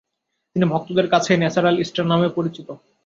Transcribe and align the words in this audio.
তিনি 0.55 0.65
ভক্তদের 0.65 1.07
কাছে 1.09 1.31
ন্যাচারাল 1.37 1.75
স্টার 1.83 2.05
নামেও 2.11 2.35
পরিচিত। 2.37 2.67